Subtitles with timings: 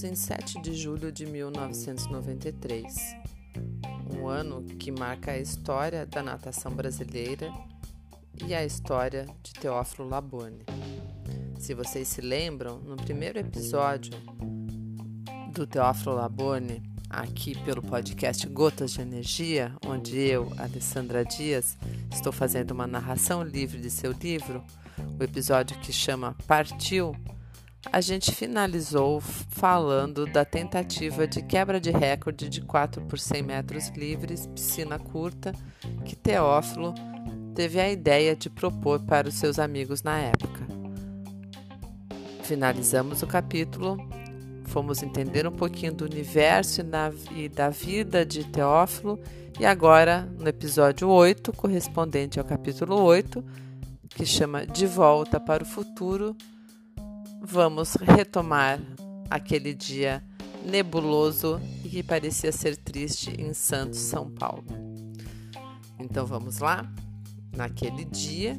[0.00, 3.16] Em 7 de julho de 1993,
[4.16, 7.52] um ano que marca a história da natação brasileira
[8.46, 10.64] e a história de Teófilo Labone.
[11.58, 14.12] Se vocês se lembram, no primeiro episódio
[15.52, 16.80] do Teófilo Labone,
[17.10, 21.76] aqui pelo podcast Gotas de Energia, onde eu, Alessandra Dias,
[22.10, 24.62] estou fazendo uma narração livre de seu livro,
[25.18, 27.16] o episódio que chama Partiu
[27.92, 33.88] a gente finalizou falando da tentativa de quebra de recorde de 4 por 100 metros
[33.90, 35.52] livres, piscina curta,
[36.04, 36.94] que Teófilo
[37.54, 40.66] teve a ideia de propor para os seus amigos na época.
[42.42, 43.96] Finalizamos o capítulo,
[44.64, 46.82] fomos entender um pouquinho do universo
[47.34, 49.18] e da vida de Teófilo,
[49.58, 53.44] e agora, no episódio 8, correspondente ao capítulo 8,
[54.10, 56.36] que chama De Volta para o Futuro
[57.50, 58.78] vamos retomar
[59.30, 60.22] aquele dia
[60.62, 64.66] nebuloso e que parecia ser triste em Santos, São Paulo.
[65.98, 66.86] Então vamos lá?
[67.56, 68.58] Naquele dia,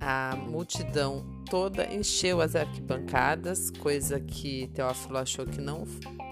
[0.00, 5.86] a multidão toda encheu as arquibancadas, coisa que Teófilo achou que não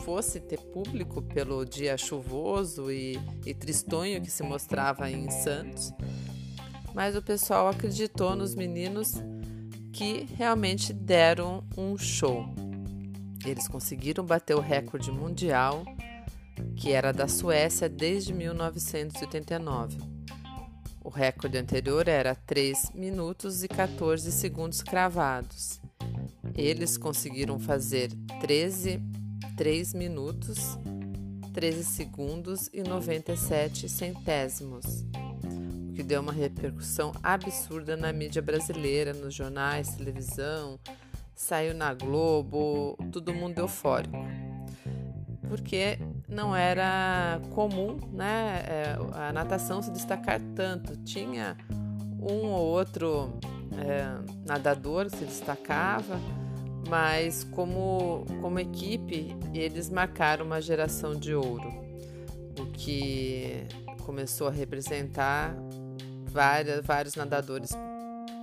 [0.05, 5.93] fosse ter público pelo dia chuvoso e, e tristonho que se mostrava em Santos.
[6.95, 9.15] Mas o pessoal acreditou nos meninos
[9.97, 12.45] que realmente deram um show.
[13.47, 15.87] Eles conseguiram bater o recorde mundial,
[16.77, 19.97] que era da Suécia desde 1989.
[21.03, 25.81] O recorde anterior era 3 minutos e 14 segundos cravados.
[26.55, 29.01] Eles conseguiram fazer 13,
[29.57, 30.77] 3 minutos,
[31.55, 35.07] 13 segundos e 97 centésimos
[35.97, 40.79] que deu uma repercussão absurda na mídia brasileira, nos jornais, televisão,
[41.35, 44.15] saiu na Globo, todo mundo eufórico.
[45.49, 45.99] Porque
[46.29, 50.99] não era comum né, é, a natação se destacar tanto.
[50.99, 51.57] Tinha
[52.21, 53.33] um ou outro
[53.79, 56.21] é, nadador se destacava,
[56.91, 61.73] mas como, como equipe eles marcaram uma geração de ouro,
[62.61, 63.67] o que
[64.05, 65.57] começou a representar
[66.37, 67.71] várias, vários nadadores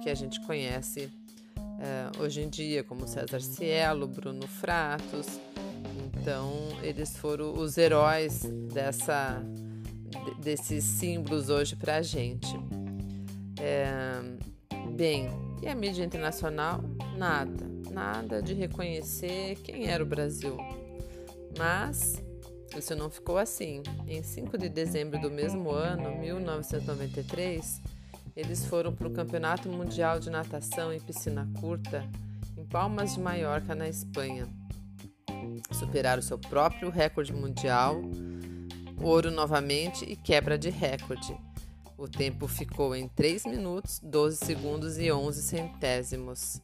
[0.01, 1.11] que a gente conhece
[1.55, 5.27] uh, hoje em dia, como César Cielo, Bruno Fratos.
[6.07, 8.41] Então, eles foram os heróis
[8.73, 9.39] dessa,
[10.41, 12.51] desses símbolos hoje para a gente.
[13.61, 14.19] É,
[14.95, 15.29] bem,
[15.61, 16.83] e a mídia internacional?
[17.15, 20.57] Nada, nada de reconhecer quem era o Brasil.
[21.59, 22.19] Mas
[22.77, 23.83] isso não ficou assim.
[24.07, 27.81] Em 5 de dezembro do mesmo ano, 1993,
[28.35, 32.03] eles foram para o Campeonato Mundial de Natação em Piscina Curta,
[32.57, 34.47] em Palmas de Maiorca, na Espanha.
[35.71, 38.01] Superaram seu próprio recorde mundial,
[39.01, 41.37] ouro novamente e quebra de recorde.
[41.97, 46.59] O tempo ficou em 3 minutos, 12 segundos e 11 centésimos.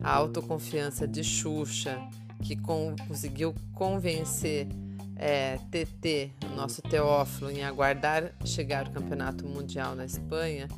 [0.00, 2.00] A autoconfiança de Xuxa,
[2.42, 4.68] que conseguiu convencer
[5.18, 10.68] é, TT, nosso Teófilo, em aguardar chegar o campeonato mundial na Espanha,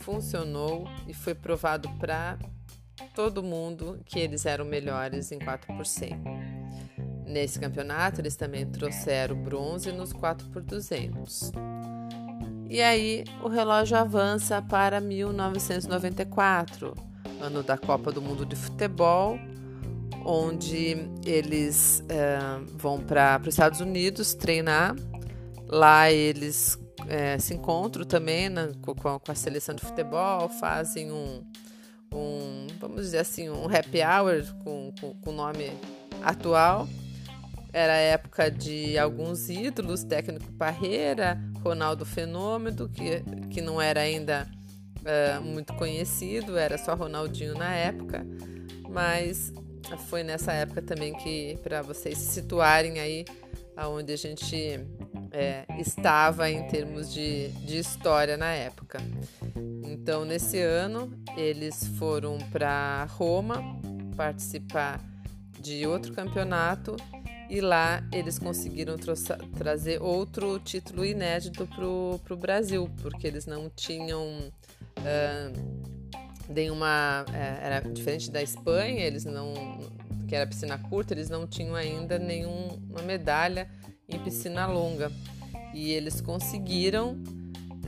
[0.00, 2.38] funcionou e foi provado para
[3.14, 6.22] todo mundo que eles eram melhores em 4 por 100.
[7.26, 11.50] Nesse campeonato, eles também trouxeram bronze nos 4 por 200.
[12.68, 16.94] E aí, o relógio avança para 1994,
[17.40, 19.38] ano da Copa do Mundo de Futebol,
[20.24, 22.38] onde eles é,
[22.74, 24.96] vão para os Estados Unidos treinar.
[25.66, 31.44] Lá eles é, se encontram também na, com, com, a seleção de futebol, fazem um,
[32.12, 34.92] um vamos dizer assim, um happy hour com
[35.26, 35.72] o nome
[36.22, 36.88] atual.
[37.72, 43.20] Era a época de alguns ídolos, técnico Parreira, Ronaldo Fenômeno, que,
[43.50, 44.48] que não era ainda
[45.00, 48.24] uh, muito conhecido, era só Ronaldinho na época,
[48.88, 49.52] mas
[50.08, 53.24] foi nessa época também que, para vocês se situarem aí
[53.76, 54.80] aonde a gente
[55.32, 58.98] é, estava em termos de, de história na época.
[59.82, 63.62] Então, nesse ano, eles foram para Roma
[64.16, 65.00] participar
[65.60, 66.96] de outro campeonato
[67.48, 68.96] e lá eles conseguiram
[69.56, 71.84] trazer outro título inédito para
[72.34, 74.52] o Brasil, porque eles não tinham.
[74.98, 75.93] Uh,
[76.48, 77.24] nenhuma.
[77.32, 79.52] É, era diferente da Espanha, eles não.
[80.28, 83.68] que era piscina curta, eles não tinham ainda nenhuma medalha
[84.08, 85.10] em piscina longa.
[85.72, 87.16] E eles conseguiram,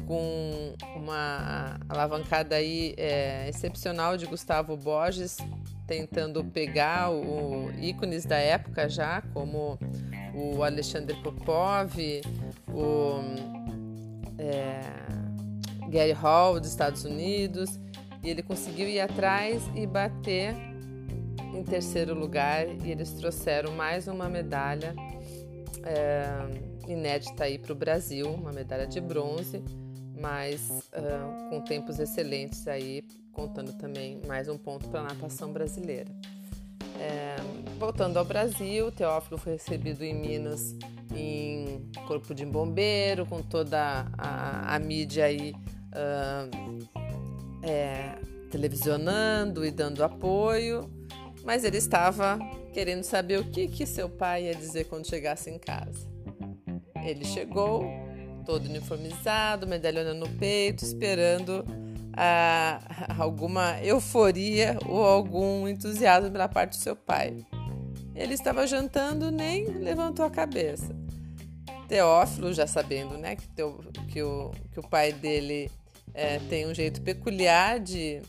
[0.07, 5.37] com uma alavancada aí é, excepcional de Gustavo Borges,
[5.87, 9.79] tentando pegar o, ícones da época já, como
[10.35, 11.95] o Alexander Popov,
[12.69, 13.21] o
[14.39, 14.81] é,
[15.89, 17.79] Gary Hall dos Estados Unidos,
[18.27, 20.53] e ele conseguiu ir atrás e bater
[21.55, 24.95] em terceiro lugar, e eles trouxeram mais uma medalha
[25.85, 26.27] é,
[26.89, 29.63] inédita aí para o Brasil, uma medalha de bronze,
[30.21, 33.03] mas uh, com tempos excelentes aí,
[33.33, 36.11] contando também mais um ponto para a natação brasileira.
[36.99, 37.37] É,
[37.79, 40.75] voltando ao Brasil, Teófilo foi recebido em Minas
[41.15, 45.55] em corpo de bombeiro, com toda a, a mídia aí
[45.93, 47.06] uh,
[47.67, 48.17] é,
[48.51, 50.89] televisionando e dando apoio,
[51.45, 52.39] mas ele estava
[52.73, 56.07] querendo saber o que, que seu pai ia dizer quando chegasse em casa.
[57.05, 57.85] Ele chegou,
[58.45, 61.65] todo uniformizado, medalhona no peito, esperando
[62.17, 62.81] ah,
[63.19, 67.45] alguma euforia ou algum entusiasmo pela parte do seu pai.
[68.15, 70.97] Ele estava jantando, nem levantou a cabeça.
[71.87, 73.79] Teófilo, já sabendo né, que, teu,
[74.09, 75.71] que, o, que o pai dele
[76.17, 78.23] é, tem um jeito peculiar de,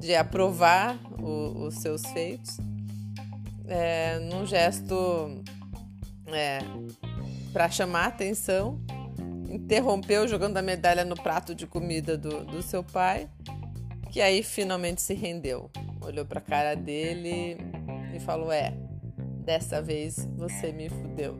[0.00, 2.58] de aprovar o, os seus feitos,
[3.68, 5.40] é, num gesto
[6.26, 6.58] é,
[7.52, 8.80] para chamar atenção,
[9.48, 13.30] interrompeu jogando a medalha no prato de comida do, do seu pai,
[14.10, 15.70] que aí finalmente se rendeu.
[16.00, 17.56] Olhou para a cara dele
[18.14, 18.72] e falou: É,
[19.44, 21.38] dessa vez você me fudeu.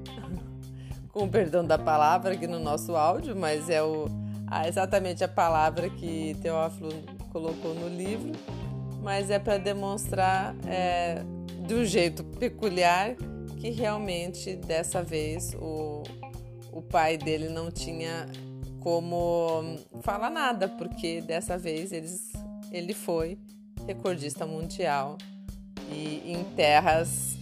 [1.13, 4.07] Com o perdão da palavra aqui no nosso áudio, mas é o,
[4.51, 6.91] a, exatamente a palavra que Teófilo
[7.31, 8.33] colocou no livro,
[9.03, 11.23] mas é para demonstrar é,
[11.67, 13.15] de um jeito peculiar
[13.59, 16.03] que realmente dessa vez o,
[16.73, 18.27] o pai dele não tinha
[18.81, 22.33] como falar nada, porque dessa vez eles,
[22.71, 23.39] ele foi
[23.87, 25.19] recordista mundial
[25.91, 27.37] e em terras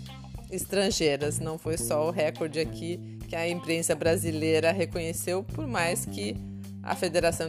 [0.51, 1.39] estrangeiras.
[1.39, 6.37] Não foi só o recorde aqui que a imprensa brasileira reconheceu, por mais que
[6.87, 7.49] a Federação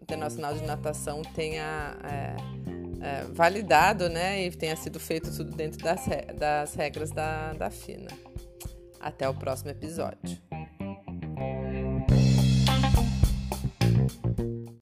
[0.00, 2.36] Internacional de Natação tenha é,
[3.04, 6.00] é, validado né, e tenha sido feito tudo dentro das,
[6.38, 8.10] das regras da, da FINA.
[8.98, 10.47] Até o próximo episódio.